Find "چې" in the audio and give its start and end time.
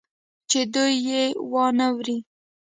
0.49-0.59